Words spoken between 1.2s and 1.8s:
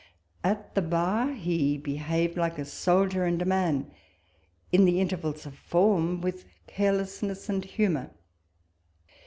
he